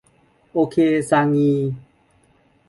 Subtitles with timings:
[0.53, 0.77] โอเค
[1.09, 1.53] ชางงี!